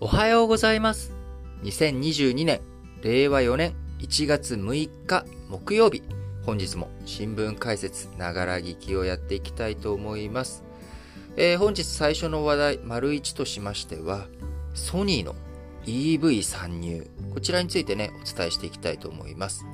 [0.00, 1.12] おはようございます。
[1.64, 2.60] 2022年、
[3.02, 6.04] 令和4年1月6日木曜日、
[6.46, 10.62] 本日も新聞解説、ながら聞きをやっていきたいと思います。
[11.36, 14.28] えー本日最初の話題、丸1としましては、
[14.72, 15.34] ソニーの
[15.84, 17.10] EV 参入。
[17.34, 19.66] こちらについてね、お伝えしていきたいと思います。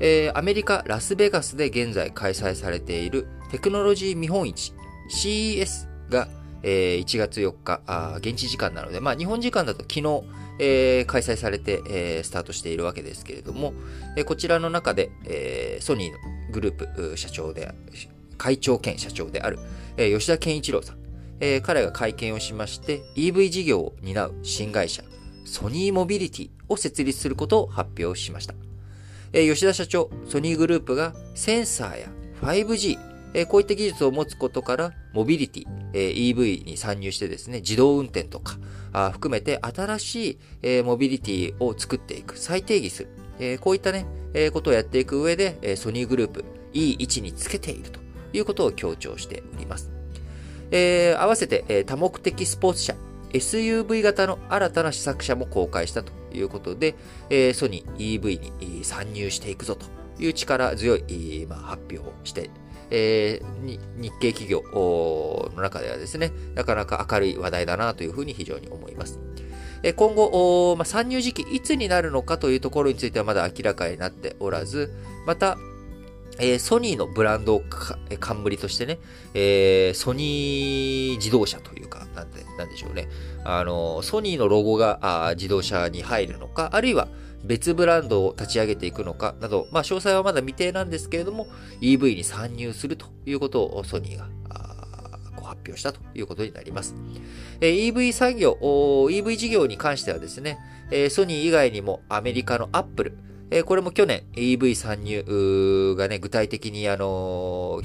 [0.00, 4.74] えーアメリカ・ラスベガスで現在開催されているテクノロジー見本市
[5.08, 6.26] CES が、
[6.62, 10.22] えー1月4日あ現地時間なので、まあ、日本時間だと昨日、
[10.58, 13.72] えー開催されて、えースタートしているわけですけれども、
[14.16, 16.18] えーこちらの中で、えーソニーの
[16.52, 17.72] グループ社長で、
[18.38, 19.58] 会長兼社長である、
[19.96, 20.96] えー吉田健一郎さん、
[21.40, 25.02] えー彼が会見をしまして EV 事業を担う新会社
[25.44, 28.54] ソニーモビリティを設立することを発表しました。
[29.32, 32.08] えー吉田社長、ソニーグループがセンサーや
[32.42, 32.98] 5G、
[33.34, 38.58] えーこういった技術を持つことから、モビリティ、えー EV に参入してですね、自動運転とか、
[38.92, 48.00] あ含めて新しい、えーモビリティを作っていく、再定義する、えーこういったね、えーことをやっていく上で、えーソニーグループ、いい位置につけていると
[48.32, 49.90] いうことを強調しております。
[50.70, 52.94] えー合わせて、えー多目的スポーツ車、
[53.32, 56.94] SUV 型の新たな試作車も公開したということで、
[57.30, 58.40] えーソニー EV
[58.78, 59.86] に参入していくぞと
[60.22, 62.50] いう力強い、まあ、発表をして、
[62.94, 63.52] えー
[63.96, 64.62] 日系企業
[65.56, 69.18] の中ではですね、なかなか明るい話題だなというふうに非常に思います。
[69.96, 74.92] 今後、まあ、参入時期いつになるのかというところについてはまだ明らかになっておらず、
[75.26, 75.56] また、
[76.38, 77.62] えーソニーのブランドを
[78.20, 78.98] 冠としてね、
[79.34, 83.08] えーソニー自動車というか、なんで、なんでしょうね。
[83.44, 87.08] あの、ソニーのロゴが自動車に入るのか、あるいは
[87.44, 91.48] 別ブランドを立ち上げていくのかなど、まあ、詳細はまだ未定なんですけれども、
[91.80, 94.28] EV に参入するということをソニーが
[95.42, 96.94] 発表したということになります。
[97.60, 100.58] EV 産業、EV 事業に関してはですね、
[101.10, 107.82] ソニー以外にもアメリカのアップル、これも去年 EV 参入がね、具体的にあの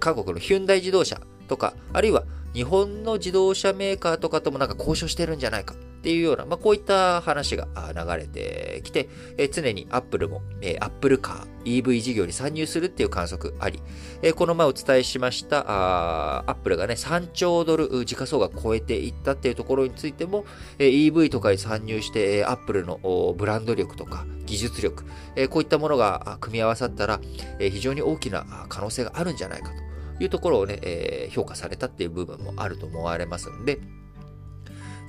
[0.00, 2.24] 韓国のヒュンダイ自動車とか、あるいは
[2.54, 9.08] 日本の自動車メーカーとかともなんか交渉してるんじゃないかっていうような、まあ、こういった話が流れてきて、
[9.38, 13.80] え常にアップルも、えー、アップルカー、EV 事業に参入するっていう観測あり、
[14.20, 20.44] えこの前お伝えしました、あーアップルがね、3兆ドル時価総額超えていったっていうところについても、
[20.80, 22.98] え EV とかに参入して、えーアップルの
[23.38, 25.04] ブランド力とか技術力、
[25.36, 27.20] えこういったものが組み合わさったら、
[27.60, 29.70] え非常に大きな可能性があるんじゃないか
[30.18, 33.78] というところをね、え評価されたっていう部分もあると思われますんで、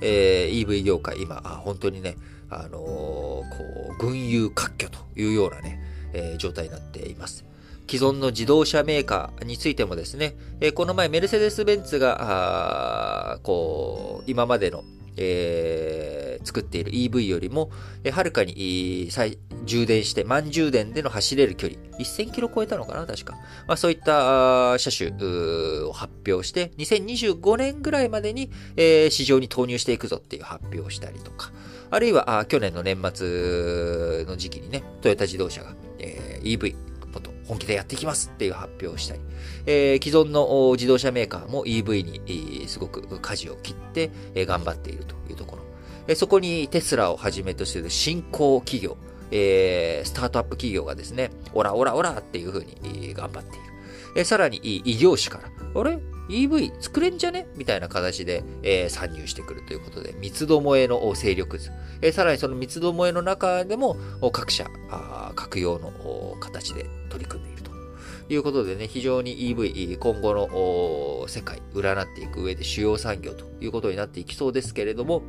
[0.04, 2.16] えー EV 業界今、本当にね、
[2.50, 3.44] あのーこ
[3.98, 5.80] う、群雄割拠というようなね、
[6.12, 7.44] えー状態になっています。
[7.90, 14.84] 既存の自動車メーカーについてもですね、えーこの前メルセデス・ベンツが、こう、今までの、
[15.16, 17.70] えー作っている EV よりも、
[18.02, 23.34] えーはるかにいい再充電して、満充電での走れる距離、1000キロ超えたのかな確か。
[23.66, 25.10] まあ、そういった車種
[25.84, 31.50] を発表して、2025年ぐらいまでに、えー市場に投入していくぞっていう発表をしたりとか、
[31.90, 36.76] あるいはあ去年の年末の時期にね、トヨタ自動車が、えー EV、
[37.46, 39.20] 本気でやっていきますっていう発表をしたり、
[39.66, 44.10] えー既存の自動車メーカーも EV に、すごく舵を切って、
[44.46, 45.58] 頑張っているというとこ
[46.08, 46.14] ろ。
[46.16, 48.96] そこにテスラをはじめとする新興企業、
[49.30, 53.64] えースタートアップ企業がですね、オラオラオラっていうふうに頑張っている。
[54.16, 55.98] えさらに異業種から、あれ？
[56.28, 57.46] ?EV 作れんじゃね？
[57.56, 61.70] みたいな形で、えー参入してくるということで、三つどもえの勢力図。
[62.02, 63.96] えーさらにその三つどもえの中でも、
[64.32, 67.74] 各社、あ各用の形で取り組んでいると。
[68.30, 75.22] いうことでね、非常に EV、今後の世界、占っていく上で主要産業ということになっていきそうですけれども、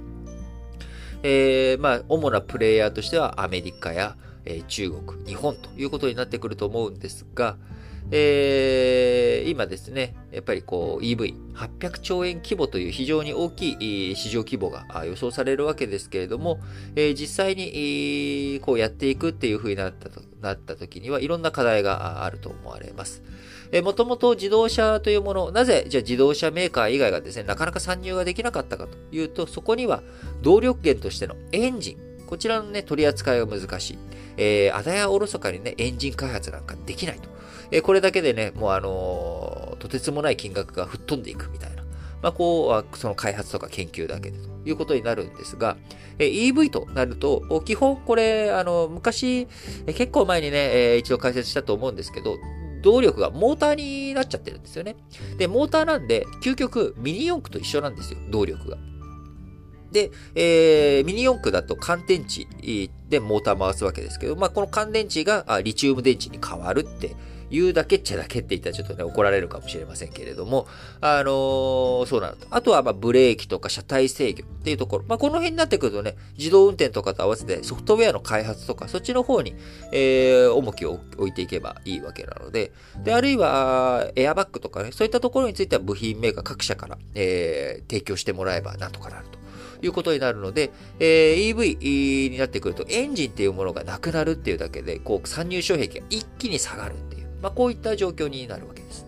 [1.21, 7.57] えーまあ、主なプレイヤーとしてはアメリカや、えー中国、日本ということになってくると思うんですが、
[8.11, 13.73] えー今ですね、やっぱりこう EV800 兆円規模という非常に大き
[14.11, 16.59] い市場規模が予想されるわけですけれども、
[16.95, 23.23] えー実際にこうやっていくっていう風になったとなった時にはいろんな課題がああると思われます。
[23.71, 30.01] えーもともと自動車というもの、なぜじゃあ自動車メーカー以外がですね、なかなか参入ができなかったかというと、そこには
[30.41, 33.97] 動力源としてのエンジン、こちらのね、取り扱いが難しい。
[34.37, 37.29] えー、あだやおろそかにね、エンジン開発なんかできないと。
[37.71, 41.83] えーこれだけでね、もうあのーとてつもない金額が吹っ飛んでいくみたいな。
[42.21, 45.77] まあ、こう、その開発とか研究だけでということになるんですが、
[46.17, 49.47] えー EV となると、基本これ、あの、昔、
[49.85, 52.37] 結構前にね、えー一度解説したと思うんですけど、
[52.81, 54.95] 動力がモーターになっちゃってるんですよね。
[55.37, 58.77] で、モーターなんで、究極ミニ四駆と一緒なんですよ、動力が。
[59.95, 62.47] で、えー、ミニ四駆だと乾電池
[63.07, 67.15] でモーター回すわけですけど、まあ、この乾電池がリチウム電池に変わるって
[67.49, 70.67] 言うだけっちゃだけって言ったらちょっとね、怒られるかもしれませんけれども、
[70.99, 72.47] あのー、そうなると。
[72.49, 75.05] あとは、まブレーキとか車体制御っていうところ。
[75.07, 79.55] まあ、この辺になってくるとね、自動運転とかと合わせてソフトウェアの開発とか、そっちの方に、
[79.93, 89.45] えー、重きを置いていけばいいわけなので、で、あるいは、エアバッグとかね、そういったところについては部品メーカー各社から、えー、提供してもらえばなんとかなると。
[89.81, 97.27] いうことになるので、えー、EV になってくるとエンジンっていうものがなくなるっていうだけで、こう、参入障壁が一気に下がるっていう。
[97.41, 99.05] まあ、こういった状況になるわけです。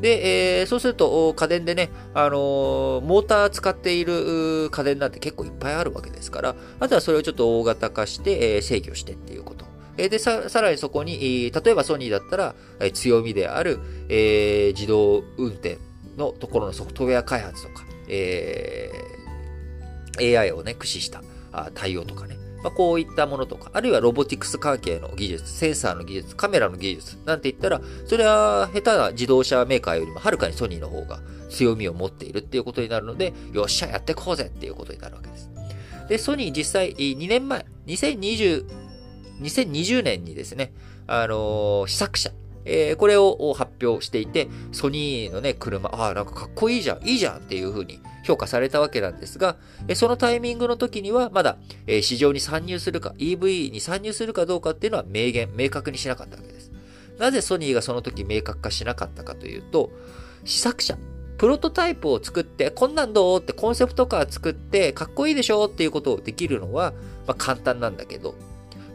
[0.00, 9.66] で、えー、そうすると、家電でね、あのー、モーター使っている家電なんて結構いっぱいあるわけですから、あとはそれをちょっと大型化して、えー、制御してっていうこと。
[9.98, 15.76] えで、さ、さらにそこに、例えばソニーだったら、え強みである、えー、自動運転
[16.16, 19.19] のところのソフトウェア開発とか、えー、
[20.20, 21.22] AI をね、駆使した
[21.74, 35.50] 対応とかね、まあ、こういったものとか、あるいはロボティクス関係の技術、センサーの技術、カメラの技術なんて言ったら、それは下手な自動車メーカーよりもはるかにソニーの方が強みを持っているっていうことになるので、よっしゃ、やってこうぜっていうことになるわけです。
[36.08, 38.66] で、ソニー実際2年前、2020、
[39.40, 40.72] 2020年にですね、
[41.06, 42.30] あのー、試作車、
[42.72, 49.56] えー、これを発表していて、ソニーのね、車、ああ、なんかかっこいいじゃん、いいじゃんっていう風に評価されたわけなんですが、
[49.88, 51.58] えそのタイミングの時にはまだ
[51.88, 56.70] え市場に参入するか、EV に参入するかどうかっていうのは明言、明確にしなかったわけです。
[57.18, 59.90] なぜソニーがその時明確化しなかったかというと、
[60.44, 60.96] 試作車、
[61.38, 66.92] プロトタイプを作って、こんなんどうってコンセプトカー作って、かっこいいでしょっていうことをできるのは、
[67.26, 68.36] まあ、簡単なんだけど、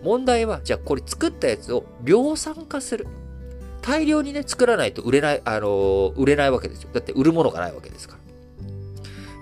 [0.03, 3.07] 問題は、じゃあこれ作ったやつを量産化する。
[3.85, 6.89] 大量にね、作らないと売れない、あの、売れないわけですよ。
[6.91, 8.19] だって売るものがないわけですから。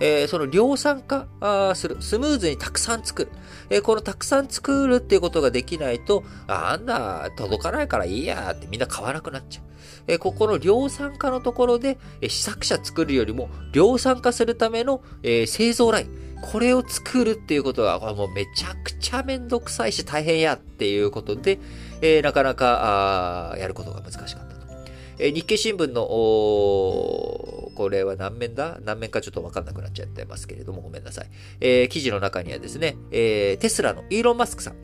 [0.02, 1.28] えー、その量産化
[1.76, 1.98] する。
[2.02, 3.32] スムーズにたくさん作る。
[3.70, 9.64] えー、このたくさん作るっていうことができないと、あんな、届かないからいいやってみんな買わなくなっちゃう。
[10.08, 16.33] えー、ここの量産化のところで、え試作車作るよりも量産化するための、え製造ライン。
[16.52, 21.58] これを作るっていうことは、これもうめちゃくちゃめんどくさいし大変やっていうことで、
[22.02, 24.68] えなかなか、あやることが難しかったと。
[25.20, 28.78] え日経新聞の、これは何面だ？
[28.84, 31.30] 何面かちょっとわかんなくなっちゃってますけれども、ごめんなさい。
[31.62, 34.76] えー、記事の中にはですね、えー、テスラのイーロン・マスクさん、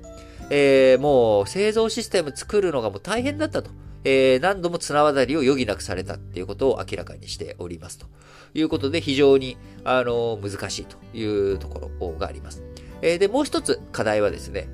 [0.49, 3.71] えー、もう製造システム作るのがもう大変だったと。
[4.05, 8.05] えー、何度も綱渡りを余儀なくされたっていうことを明らかにしておりますと
[8.53, 12.63] いうことで非常に、あの難しいというところがあります。
[13.01, 14.67] え、で、もう一つ課題はですね、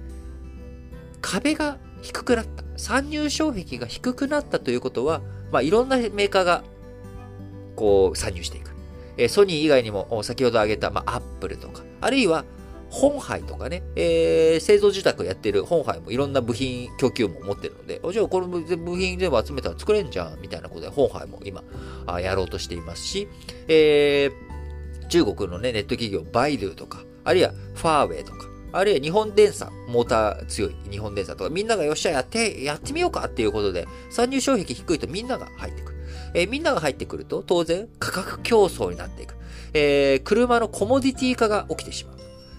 [1.21, 2.63] 壁が低くなった。
[2.77, 6.63] 参入障壁が低くなったということは、まあ、いろんなメーカーが、
[7.75, 8.71] こう、参入していく。
[9.17, 12.45] え、ソニー以外にも、先ほど挙げた、まあ、アップルとか、あるいは、
[12.95, 18.65] 本杯とかね、えー、製造受託やってる本杯もいろんな部品供給も持ってるので、じゃあこの部
[18.95, 21.61] 品全部集めたら作れんじゃん、みたいなことで本杯も今、
[22.07, 23.27] あやろうとしていますし、
[23.67, 35.97] えー、中国のね、ネット企業、バイドゥとか、あるいはファーウェイとか、あるいは日本電産、モーター強い日本電産とか、みんながよっしゃやって、やってみようかっていうことで、参入障壁低いとみんなが入ってくる。
[36.33, 39.35] えー、みんなが入ってくると、当然価格競争になっていく。
[39.73, 42.14] えー、車のコモディティ化が起きてしまう。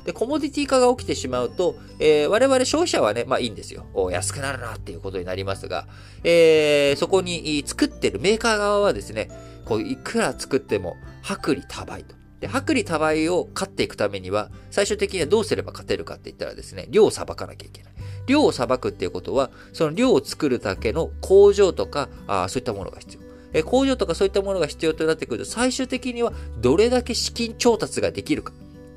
[0.07, 3.87] で、コモディティ化が起きてしまうと、えー、我々消費者はね、まあいいんですよ。
[3.93, 5.89] お安くなるなっていうことになりますが、
[6.23, 9.29] えー、そこに作ってるメーカー側はですね、
[9.65, 10.97] こう、いくら作っても
[11.29, 12.15] 薄利多売と。
[12.39, 17.93] で、薄利多売を勝っていくためには、最終的にはどうすれば勝てるかって言ったらですね、量を裁かなきゃいけない。
[18.29, 23.27] 量を裁くっていうことは、その量を作るだけの工場とか、あそういったものが必要。
[23.53, 28.53] え工場とかそういったものが必要となってくると、最終的にはどれだけ資金調達ができるか。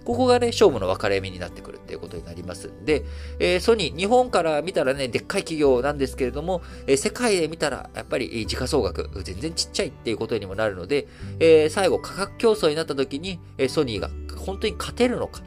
[0.06, 3.04] ここがね、勝負の分かれ目になってくるっていうことになりますんで、
[3.40, 11.08] えー、ソニー、日本から見たらね、でっかい企業なんですけれども、えー、世界で見たら、やっぱり時価総額、全然ちっちゃいっていうことにもなるので、
[11.40, 15.42] えー、最後価格競争になった時に、えソニーが本当に勝てるのか、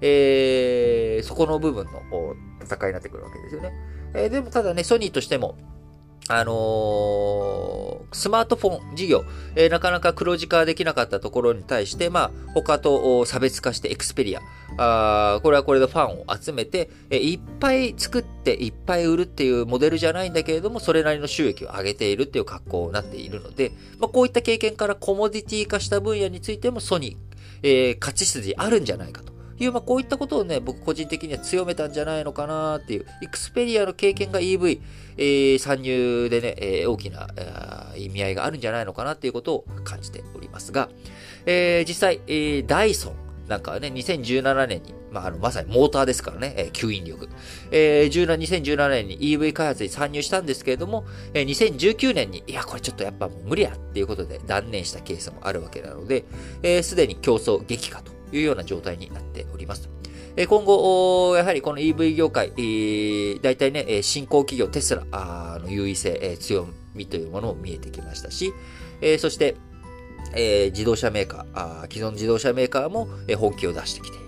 [0.00, 1.90] えそこの部分の
[2.62, 3.72] 戦いになってくるわけですよね。
[4.14, 5.56] えでもただね、ソニーとしても、
[6.28, 14.40] あのー、スマートフォン事業、えー、なかなか黒字化できなかったところに対して、まあ、他と差別化してエクスペリア、
[14.76, 27.16] あこれはこれでファンを集めて、えー、いっぱい作っていっぱい売るっていうモデルじゃないんだけれども、それなりの収益を上げているっていう格好になっているので、まあ、こういった経験からコモディティ化した分野についてもソニー、
[27.62, 29.35] えー、勝ち筋あるんじゃないかと。
[29.58, 34.80] いう、まあ、こういったことをね、僕個人的には強めたんじゃないのかなっていう、エクスペリアの経験が EV、
[35.16, 40.88] えー、参入でね、えー、大きな、えー、意味合いがあるんじゃないのかなっていうことを感じておりますが、
[41.46, 47.28] えー、実際、えー、ダイソン、なんかはね、2017年に、まあ、あの、まさにモーターですからね、えー、吸引力。
[47.70, 56.24] えー、2017年に EV 開発に参入したんですけれども、えー、2019年に、いや、これちょっとやっぱもう無理やっていうことで断念したケースもあるわけなので、
[56.62, 59.88] えー、すでに競争激化というような状態になっております。
[60.48, 62.50] 今後、やはりこの EV 業界、
[63.40, 65.04] 大体ね、新興企業テスラ
[65.62, 68.52] の優位性、強みというものも見えてきましたし、
[69.18, 69.56] そして、
[70.72, 74.20] 自動車メーカー、既存自動車メーカーも、本気を出してきてい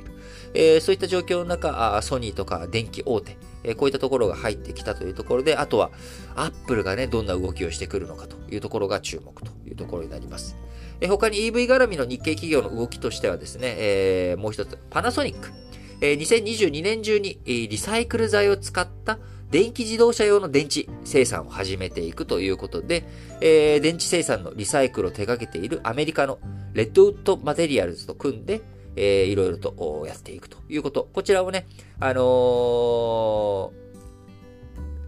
[0.74, 0.80] る。
[0.80, 3.36] そういった状況の中、ソニーとか電気大手、
[3.74, 5.90] こういったところが入ってきたというところで、あとは、
[6.36, 10.56] アップルがね、どんな動きをしてくるのかというところが注目というところになります。
[11.06, 15.52] 他に EV 絡みの日系企業の動きとしてはですね、えー、もう一つ、パナソニック。
[16.00, 19.18] えー、2022年中に、リサイクル材を使った
[19.50, 23.04] 電気自動車用の電池生産を始めていくということで、
[23.40, 26.38] えー、電池生産のリサイクルを手掛けているアメリカの
[26.74, 28.60] レッドウッドマテリアルズと組んで、
[28.96, 31.08] えー、いろいろとやっていくということ。
[31.12, 31.66] こちらをね、
[31.98, 33.70] あのー、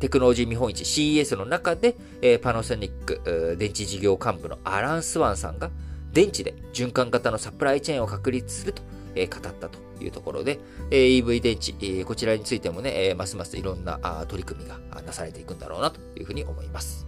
[0.00, 5.70] テクノロジー見本市 CES の中で、えー、パナソニック電池事業幹部のアラン・スワンさんが
[6.12, 8.82] 電池で循環型のサプライチェーンを確立すると
[9.14, 10.58] え語ったというところで、
[10.90, 17.06] え EV 電池、えこちらについてもね、えますますいろんな取り組みがなされていくんだろうなというふうに思います。